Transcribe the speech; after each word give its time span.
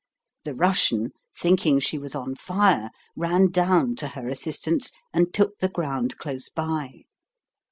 The 0.45 0.55
Russian, 0.55 1.11
thinking 1.39 1.79
she 1.79 1.99
was 1.99 2.15
on 2.15 2.33
fire, 2.33 2.89
ran 3.15 3.51
down 3.51 3.95
to 3.97 4.07
her 4.07 4.27
assistance, 4.29 4.91
and 5.13 5.31
took 5.31 5.59
the 5.59 5.69
ground 5.69 6.17
close 6.17 6.49
by. 6.49 7.03